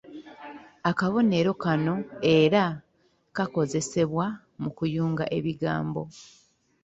Akabonero 0.89 1.51
kano 1.63 1.95
era 2.37 2.63
kakozesebwa 3.35 4.25
mu 4.61 4.69
kuyunga 4.77 5.23
ebigambo. 5.37 6.01